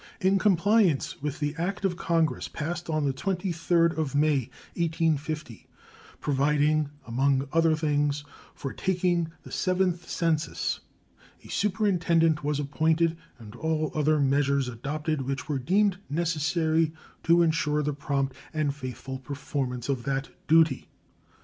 [0.19, 5.67] In compliance with the act of Congress passed on the 23d of May, 1850,
[6.19, 8.23] providing, among other things,
[8.55, 10.79] for taking the Seventh Census,
[11.45, 17.83] a superintendent was appointed and all other measures adopted which were deemed necessary to insure
[17.83, 20.87] the prompt and faithful performance of that duty.